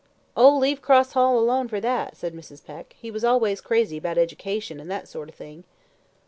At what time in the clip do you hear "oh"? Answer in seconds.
0.35-0.57